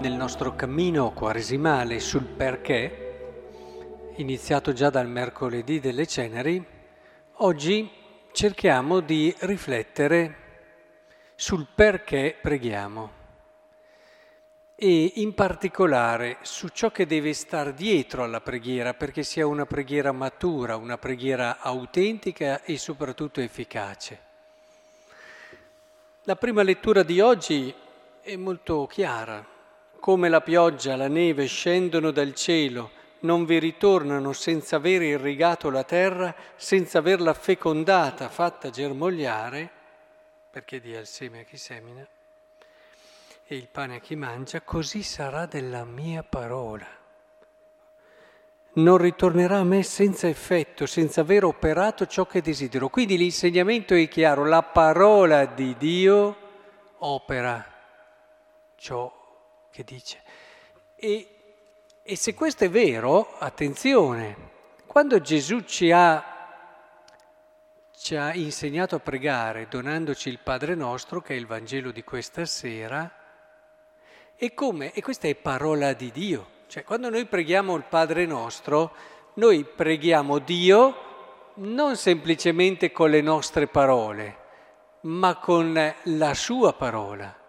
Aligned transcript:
nel 0.00 0.12
nostro 0.12 0.54
cammino 0.54 1.12
quaresimale 1.12 2.00
sul 2.00 2.24
perché, 2.24 4.12
iniziato 4.16 4.72
già 4.72 4.88
dal 4.88 5.06
mercoledì 5.06 5.78
delle 5.78 6.06
ceneri, 6.06 6.64
oggi 7.34 7.90
cerchiamo 8.32 9.00
di 9.00 9.34
riflettere 9.40 10.36
sul 11.34 11.66
perché 11.74 12.34
preghiamo 12.40 13.18
e 14.74 15.12
in 15.16 15.34
particolare 15.34 16.38
su 16.40 16.68
ciò 16.68 16.90
che 16.90 17.04
deve 17.04 17.34
star 17.34 17.74
dietro 17.74 18.24
alla 18.24 18.40
preghiera 18.40 18.94
perché 18.94 19.22
sia 19.22 19.46
una 19.46 19.66
preghiera 19.66 20.12
matura, 20.12 20.76
una 20.76 20.96
preghiera 20.96 21.58
autentica 21.60 22.62
e 22.62 22.78
soprattutto 22.78 23.42
efficace. 23.42 24.18
La 26.22 26.36
prima 26.36 26.62
lettura 26.62 27.02
di 27.02 27.20
oggi 27.20 27.74
è 28.22 28.36
molto 28.36 28.86
chiara. 28.86 29.49
Come 30.00 30.30
la 30.30 30.40
pioggia, 30.40 30.96
la 30.96 31.08
neve 31.08 31.44
scendono 31.44 32.10
dal 32.10 32.34
cielo, 32.34 32.90
non 33.20 33.44
vi 33.44 33.58
ritornano 33.58 34.32
senza 34.32 34.76
aver 34.76 35.02
irrigato 35.02 35.68
la 35.68 35.84
terra, 35.84 36.34
senza 36.56 36.98
averla 36.98 37.34
fecondata, 37.34 38.30
fatta 38.30 38.70
germogliare, 38.70 39.70
perché 40.50 40.80
dia 40.80 41.00
il 41.00 41.06
seme 41.06 41.40
a 41.40 41.42
chi 41.42 41.58
semina 41.58 42.06
e 43.46 43.54
il 43.54 43.68
pane 43.68 43.96
a 43.96 43.98
chi 43.98 44.16
mangia, 44.16 44.62
così 44.62 45.02
sarà 45.02 45.44
della 45.44 45.84
mia 45.84 46.22
parola. 46.22 46.86
Non 48.72 48.96
ritornerà 48.96 49.58
a 49.58 49.64
me 49.64 49.82
senza 49.82 50.28
effetto, 50.28 50.86
senza 50.86 51.20
aver 51.20 51.44
operato 51.44 52.06
ciò 52.06 52.24
che 52.24 52.40
desidero. 52.40 52.88
Quindi 52.88 53.18
l'insegnamento 53.18 53.94
è 53.94 54.08
chiaro, 54.08 54.46
la 54.46 54.62
parola 54.62 55.44
di 55.44 55.76
Dio 55.76 56.36
opera 57.00 57.66
ciò 58.76 59.19
che 59.70 59.84
dice. 59.84 60.20
E, 60.96 61.28
e 62.02 62.16
se 62.16 62.34
questo 62.34 62.64
è 62.64 62.70
vero, 62.70 63.36
attenzione, 63.38 64.48
quando 64.86 65.20
Gesù 65.20 65.60
ci 65.60 65.90
ha 65.92 66.30
ci 68.00 68.16
ha 68.16 68.32
insegnato 68.34 68.94
a 68.94 68.98
pregare 68.98 69.68
donandoci 69.68 70.30
il 70.30 70.38
Padre 70.38 70.74
nostro, 70.74 71.20
che 71.20 71.34
è 71.34 71.36
il 71.36 71.46
Vangelo 71.46 71.90
di 71.90 72.02
questa 72.02 72.46
sera, 72.46 73.14
e 74.36 74.54
come? 74.54 74.92
E 74.92 75.02
questa 75.02 75.28
è 75.28 75.34
parola 75.34 75.92
di 75.92 76.10
Dio. 76.10 76.48
Cioè, 76.66 76.82
quando 76.82 77.10
noi 77.10 77.26
preghiamo 77.26 77.76
il 77.76 77.84
Padre 77.86 78.24
nostro, 78.24 78.94
noi 79.34 79.64
preghiamo 79.64 80.38
Dio 80.38 81.52
non 81.56 81.94
semplicemente 81.96 82.90
con 82.90 83.10
le 83.10 83.20
nostre 83.20 83.66
parole, 83.66 84.38
ma 85.02 85.36
con 85.36 85.94
la 86.04 86.34
sua 86.34 86.72
parola. 86.72 87.39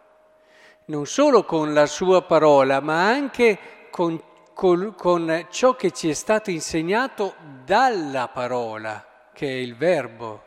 Non 0.91 1.05
solo 1.05 1.45
con 1.45 1.73
la 1.73 1.85
sua 1.85 2.21
parola, 2.21 2.81
ma 2.81 3.07
anche 3.07 3.87
con, 3.89 4.21
con, 4.53 4.93
con 4.97 5.47
ciò 5.49 5.73
che 5.77 5.91
ci 5.91 6.09
è 6.09 6.13
stato 6.13 6.49
insegnato 6.49 7.35
dalla 7.63 8.27
parola, 8.27 9.29
che 9.31 9.47
è 9.47 9.53
il 9.53 9.77
verbo, 9.77 10.43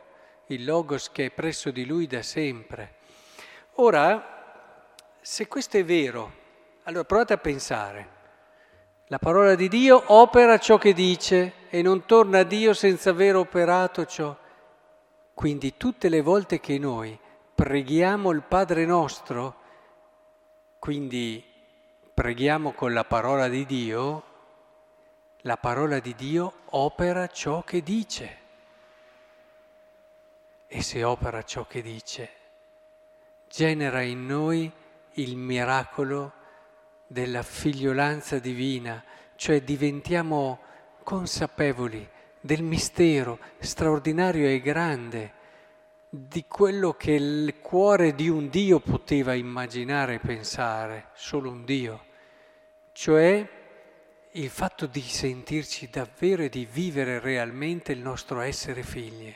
il 0.49 0.67
logos 0.67 1.11
che 1.11 1.25
è 1.25 1.31
presso 1.31 1.71
di 1.71 1.87
lui 1.87 2.07
da 2.07 2.21
sempre. 2.21 2.97
Ora, 3.77 4.67
se 5.19 5.49
questo 5.49 5.79
è 5.79 5.85
vero, 5.87 6.31
allora 6.83 7.05
provate 7.05 7.33
a 7.33 7.39
pensare. 7.39 8.09
La 9.07 9.19
parola 9.19 9.55
di 9.55 9.69
Dio 9.69 10.03
opera 10.09 10.59
ciò 10.59 10.77
che 10.77 10.93
dice 10.93 11.55
e 11.71 11.81
non 11.81 12.05
torna 12.05 12.41
a 12.41 12.45
Dio 12.45 12.75
senza 12.75 13.09
aver 13.09 13.37
operato 13.37 14.05
ciò. 14.05 14.37
Quindi 15.33 15.79
tutte 15.79 16.11
le 16.11 16.21
volte 16.21 16.61
che 16.61 16.79
noi 16.79 17.19
preghiamo 17.55 18.31
il 18.31 18.43
Padre 18.43 18.85
nostro, 18.85 19.63
quindi 20.85 21.43
preghiamo 22.13 22.73
con 22.73 22.93
la 22.93 23.05
parola 23.05 23.49
di 23.49 23.65
Dio, 23.65 24.23
la 25.39 25.57
parola 25.57 25.99
di 25.99 26.15
Dio 26.15 26.57
opera 26.73 27.27
ciò 27.29 27.63
che 27.63 27.83
dice. 27.83 28.39
E 30.67 30.83
se 30.83 31.03
opera 31.03 31.43
ciò 31.43 31.67
che 31.67 31.81
dice, 31.81 32.31
genera 33.49 34.03
in 34.03 34.27
noi 34.27 34.71
il 35.13 35.37
miracolo 35.37 36.33
della 37.07 37.43
figliolanza 37.43 38.39
divina, 38.39 39.03
cioè 39.37 39.63
diventiamo 39.63 40.59
consapevoli 41.03 42.07
del 42.43 42.63
mistero 42.63 43.39
straordinario 43.59 44.47
e 44.47 44.61
grande 44.61 45.33
di 46.17 46.45
quello 46.47 46.93
che 46.93 47.11
il 47.11 47.57
cuore 47.61 48.15
di 48.15 48.29
un 48.29 48.49
Dio 48.49 48.79
poteva 48.79 49.35
immaginare 49.35 50.15
e 50.15 50.19
pensare, 50.21 51.09
solo 51.15 51.51
un 51.51 51.65
Dio, 51.65 52.05
cioè 52.93 53.49
il 54.31 54.49
fatto 54.49 54.87
di 54.87 55.01
sentirci 55.01 55.91
davvero 55.91 56.45
e 56.45 56.49
di 56.49 56.69
vivere 56.71 57.19
realmente 57.19 57.91
il 57.91 57.99
nostro 57.99 58.41
essere 58.41 58.85
figli, 58.85 59.35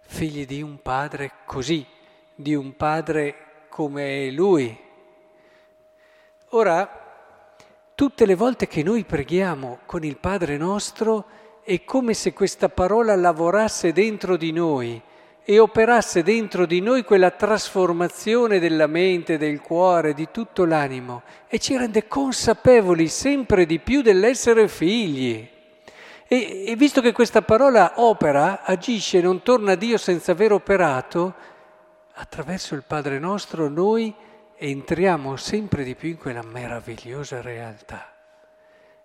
figli 0.00 0.44
di 0.46 0.62
un 0.62 0.82
padre 0.82 1.30
così, 1.44 1.86
di 2.34 2.56
un 2.56 2.74
padre 2.74 3.66
come 3.68 4.26
è 4.26 4.30
lui, 4.30 4.76
Ora, 6.54 6.88
tutte 7.96 8.24
le 8.24 8.36
volte 8.36 8.68
che 8.68 8.84
noi 8.84 9.02
preghiamo 9.04 9.80
con 9.86 10.04
il 10.04 10.18
Padre 10.18 10.56
nostro 10.56 11.26
è 11.64 11.82
come 11.82 12.14
se 12.14 12.32
questa 12.32 12.68
parola 12.68 13.16
lavorasse 13.16 13.92
dentro 13.92 14.36
di 14.36 14.52
noi 14.52 15.02
e 15.46 15.58
operasse 15.58 16.22
dentro 16.22 16.64
di 16.64 16.80
noi 16.80 17.04
quella 17.04 17.30
trasformazione 17.30 18.58
della 18.58 18.86
mente, 18.86 19.36
del 19.36 19.60
cuore, 19.60 20.14
di 20.14 20.28
tutto 20.30 20.64
l'animo 20.64 21.22
e 21.48 21.58
ci 21.58 21.76
rende 21.76 22.08
consapevoli 22.08 23.08
sempre 23.08 23.66
di 23.66 23.78
più 23.78 24.00
dell'essere 24.00 24.68
figli. 24.68 25.46
E, 26.26 26.64
e 26.66 26.76
visto 26.76 27.02
che 27.02 27.12
questa 27.12 27.42
parola 27.42 27.92
opera, 27.96 28.62
agisce, 28.62 29.20
non 29.20 29.42
torna 29.42 29.72
a 29.72 29.76
Dio 29.76 29.98
senza 29.98 30.32
aver 30.32 30.52
operato, 30.52 31.34
attraverso 32.14 32.74
il 32.74 32.84
Padre 32.86 33.18
nostro 33.18 33.68
noi 33.68 34.14
entriamo 34.56 35.36
sempre 35.36 35.84
di 35.84 35.94
più 35.94 36.08
in 36.08 36.16
quella 36.16 36.42
meravigliosa 36.42 37.42
realtà. 37.42 38.13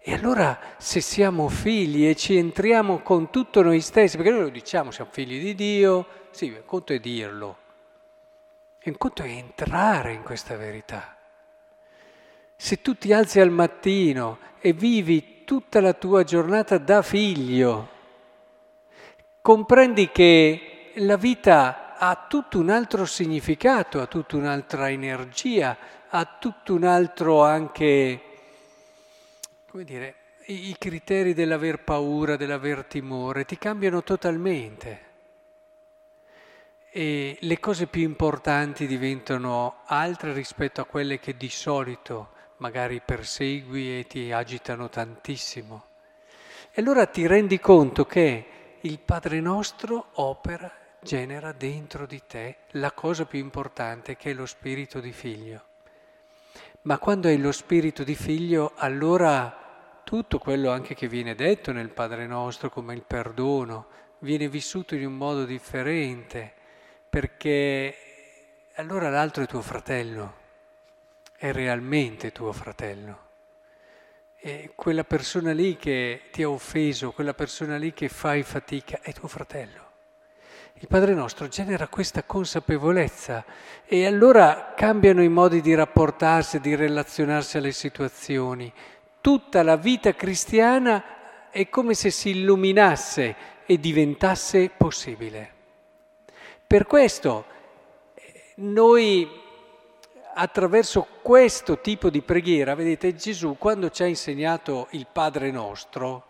E 0.02 0.14
allora 0.14 0.58
se 0.78 1.02
siamo 1.02 1.50
figli 1.50 2.08
e 2.08 2.16
ci 2.16 2.38
entriamo 2.38 3.00
con 3.00 3.30
tutto 3.30 3.62
noi 3.62 3.82
stessi, 3.82 4.16
perché 4.16 4.32
noi 4.32 4.42
lo 4.44 4.50
diciamo, 4.50 4.92
siamo 4.92 5.12
figli 5.12 5.42
di 5.42 5.56
Dio, 5.56 6.08
sì, 6.32 6.46
il 6.46 6.64
conto 6.66 6.94
è 6.94 7.00
dirlo, 7.00 7.58
il 8.84 8.98
conto 8.98 9.24
è 9.24 9.28
entrare 9.28 10.14
in 10.14 10.24
questa 10.24 10.56
verità. 10.56 11.18
Se 12.56 12.82
tu 12.82 12.98
ti 12.98 13.12
alzi 13.12 13.40
al 13.40 13.52
mattino 13.52 14.40
e 14.60 14.74
vivi 14.74 15.44
tutta 15.44 15.82
la 15.82 15.94
tua 15.94 16.24
giornata 16.24 16.78
da 16.78 17.02
figlio, 17.02 17.90
comprendi 19.42 20.10
che 20.12 20.92
la 20.96 21.18
vita 21.18 21.96
ha 21.98 22.26
tutto 22.30 22.58
un 22.60 22.70
altro 22.70 23.06
significato, 23.06 24.00
ha 24.00 24.06
tutta 24.06 24.38
un'altra 24.38 24.90
energia, 24.90 25.78
ha 26.08 26.38
tutto 26.40 26.74
un 26.74 26.86
altro 26.86 27.44
anche, 27.44 28.22
come 29.70 29.84
dire, 29.84 30.16
i, 30.46 30.76
criteri 30.80 31.36
dell'aver 31.36 31.84
paura, 31.84 32.36
dell'aver 32.36 32.86
timore, 32.86 33.46
ti 33.46 33.58
cambiano 33.58 34.02
totalmente. 34.02 35.08
E 36.92 37.38
le 37.40 37.60
cose 37.60 37.86
più 37.86 38.02
importanti 38.02 38.88
diventano 38.88 39.82
altre 39.86 40.34
rispetto 40.34 40.82
a 40.82 40.86
quelle 40.86 41.20
che 41.20 41.38
di 41.38 41.50
solito 41.50 42.30
magari 42.58 43.00
persegui 43.00 44.00
e 44.00 44.08
ti 44.08 44.32
agitano 44.32 44.90
tantissimo. 44.90 45.86
E 46.72 46.82
allora 46.82 47.06
ti 47.06 47.28
rendi 47.28 47.60
conto 47.60 48.06
che 48.06 48.46
il 48.82 48.98
Padre 48.98 49.40
nostro 49.40 50.08
opera 50.14 50.72
genera 51.00 51.52
dentro 51.52 52.08
di 52.08 52.24
te 52.26 52.58
la 52.72 52.92
cosa 52.92 53.26
più 53.26 53.38
importante 53.38 54.16
che 54.16 54.32
è 54.32 54.34
lo 54.34 54.48
spirito 54.48 55.00
di 55.00 55.12
figlio. 55.12 55.64
Ma 56.82 56.98
quando 56.98 57.28
hai 57.28 57.38
lo 57.38 57.52
spirito 57.52 58.04
di 58.04 58.16
figlio, 58.16 58.72
allora 58.76 59.59
tutto 60.10 60.40
quello 60.40 60.72
anche 60.72 60.96
che 60.96 61.08
viene 61.08 61.36
detto 61.36 61.72
nel 61.72 61.92
Padre 61.92 62.26
nostro 62.26 62.72
come 62.72 62.96
il 62.96 63.04
perdono 63.06 63.86
viene 64.22 64.50
vissuto 64.50 64.96
in 64.96 65.06
un 65.06 65.14
modo 65.14 65.46
differente, 65.46 66.52
perché 67.08 67.96
allora 68.78 69.12
l'altro 69.12 69.44
è 69.44 69.46
tuo 69.46 69.62
fratello, 69.62 70.34
è 71.38 71.52
realmente 71.52 72.32
tuo 72.32 72.52
fratello. 72.52 73.20
E 74.38 74.72
quella 74.74 75.04
persona 75.04 75.52
lì 75.52 75.78
che 75.78 76.22
ti 76.32 76.42
ha 76.42 76.50
offeso, 76.50 77.12
quella 77.12 77.36
persona 77.36 77.78
lì 77.78 77.94
che 77.94 78.10
fai 78.10 78.42
fatica, 78.42 79.02
è 79.04 79.14
tuo 79.14 79.28
fratello. 79.28 79.90
Il 80.82 80.88
Padre 80.88 81.14
nostro 81.14 81.48
genera 81.50 81.88
questa 81.88 82.24
consapevolezza 82.24 83.46
e 83.86 84.08
allora 84.08 84.74
cambiano 84.76 85.22
i 85.22 85.30
modi 85.30 85.62
di 85.62 85.76
rapportarsi, 85.76 86.60
di 86.60 86.74
relazionarsi 86.74 87.58
alle 87.58 87.74
situazioni. 87.74 88.74
Tutta 89.22 89.64
la 89.64 89.76
vita 89.76 90.14
cristiana 90.14 91.50
è 91.50 91.68
come 91.70 91.94
se 91.94 92.10
si 92.10 92.30
illuminasse 92.30 93.36
e 93.66 93.80
diventasse 93.80 94.70
possibile. 94.70 95.54
Per 96.66 96.86
questo 96.86 97.46
noi 98.56 99.28
attraverso 100.34 101.06
questo 101.22 101.80
tipo 101.80 102.10
di 102.10 102.22
preghiera, 102.22 102.74
vedete, 102.74 103.14
Gesù 103.16 103.58
quando 103.58 103.90
ci 103.90 104.04
ha 104.04 104.06
insegnato 104.06 104.88
il 104.92 105.06
Padre 105.12 105.52
nostro, 105.52 106.26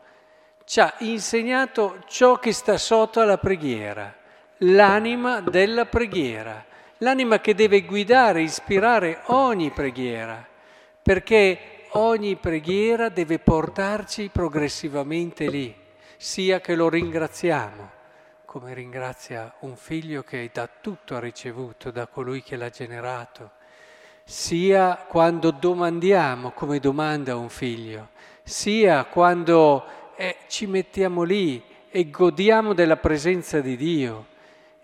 ci 0.65 0.80
ha 0.80 0.95
insegnato 1.00 2.03
ciò 2.07 2.38
che 2.39 2.51
sta 2.51 2.77
sotto 2.77 3.19
alla 3.19 3.38
preghiera, 3.38 4.15
l'anima 4.57 5.42
della 5.42 5.85
preghiera, 5.85 6.65
l'anima 6.97 7.39
che 7.39 7.53
deve 7.53 7.83
guidare, 7.83 8.42
ispirare 8.42 9.21
ogni 9.25 9.69
preghiera, 9.71 10.44
perché 11.01 11.78
ogni 11.91 12.36
preghiera 12.36 13.09
deve 13.09 13.39
portarci 13.39 14.30
progressivamente 14.30 15.50
lì, 15.50 15.75
sia 16.18 16.59
che 16.59 16.75
lo 16.75 16.89
ringraziamo 16.89 17.97
come 18.50 18.74
ringrazia 18.74 19.53
un 19.59 19.75
figlio 19.75 20.24
che 20.24 20.50
da 20.51 20.68
tutto 20.68 21.15
ha 21.15 21.19
ricevuto 21.19 21.91
da 21.91 22.07
colui 22.07 22.41
che 22.41 22.56
l'ha 22.56 22.71
generato, 22.71 23.51
sia 24.24 24.95
quando 25.07 25.51
domandiamo 25.51 26.50
come 26.53 26.80
domanda 26.80 27.36
un 27.36 27.50
figlio, 27.50 28.09
sia 28.42 29.06
quando 29.06 29.85
eh, 30.15 30.38
ci 30.47 30.65
mettiamo 30.65 31.21
lì 31.21 31.63
e 31.92 32.09
godiamo 32.09 32.74
della 32.74 32.97
presenza 32.97 33.62
di 33.62 33.77
Dio 33.77 34.25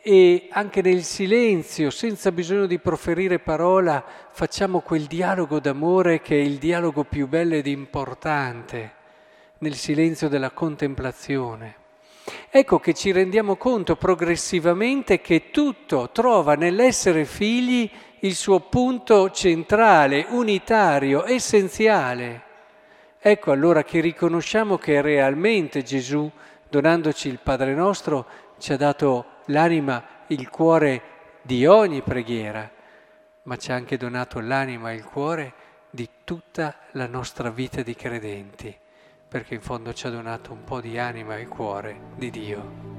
e 0.08 0.50
anche 0.52 0.84
nel 0.84 1.02
silenzio, 1.02 1.90
senza 1.90 2.32
bisogno 2.32 2.68
di 2.68 2.78
proferire 2.78 3.40
parola, 3.40 4.06
facciamo 4.30 4.82
quel 4.82 5.06
dialogo 5.06 5.60
d'amore 5.60 6.22
che 6.22 6.36
è 6.36 6.44
il 6.44 6.60
dialogo 6.60 7.06
più 7.06 7.28
bello 7.28 7.56
ed 7.56 7.66
importante, 7.66 8.92
nel 9.58 9.74
silenzio 9.74 10.28
della 10.30 10.52
contemplazione. 10.52 11.78
Ecco 12.52 12.80
che 12.80 12.94
ci 12.94 13.12
rendiamo 13.12 13.56
conto 13.56 13.96
progressivamente 13.96 15.22
che 15.22 15.50
tutto 15.50 16.12
trova 16.12 16.54
nell'essere 16.54 17.26
figli 17.26 17.90
il 18.20 18.36
suo 18.36 18.60
punto 18.60 19.32
centrale, 19.32 20.28
unitario, 20.30 21.26
essenziale. 21.26 22.44
Ecco 23.20 23.50
allora 23.50 23.84
che 23.84 24.02
riconosciamo 24.02 24.78
che 24.78 25.02
realmente 25.02 25.82
Gesù, 25.82 26.30
donandoci 26.70 27.28
il 27.28 27.40
Padre 27.42 27.74
nostro, 27.74 28.44
ci 28.58 28.74
ha 28.74 28.78
dato 28.78 29.26
l'anima, 29.46 30.04
il 30.28 30.50
cuore 30.50 31.02
di 31.42 31.66
ogni 31.66 32.02
preghiera, 32.02 32.70
ma 33.44 33.58
ci 33.58 33.72
ha 33.72 33.76
anche 33.76 33.98
donato 33.98 34.40
l'anima 34.40 34.92
e 34.92 34.96
il 34.96 35.04
cuore 35.04 35.54
di 35.90 36.10
tutta 36.24 36.76
la 36.92 37.08
nostra 37.08 37.50
vita 37.50 37.82
di 37.82 37.96
credenti 37.96 38.78
perché 39.36 39.56
in 39.56 39.62
fondo 39.62 39.92
ci 39.94 40.08
ha 40.08 40.10
donato 40.10 40.54
un 40.54 40.64
po' 40.64 40.80
di 40.80 40.98
anima 40.98 41.36
e 41.36 41.46
cuore 41.46 42.00
di 42.16 42.30
Dio. 42.30 42.95